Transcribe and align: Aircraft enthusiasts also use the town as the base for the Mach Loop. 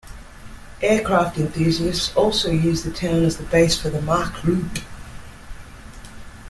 Aircraft 0.81 1.37
enthusiasts 1.37 2.11
also 2.15 2.49
use 2.49 2.81
the 2.81 2.91
town 2.91 3.23
as 3.23 3.37
the 3.37 3.43
base 3.43 3.79
for 3.79 3.91
the 3.91 4.01
Mach 4.01 4.43
Loop. 4.43 4.79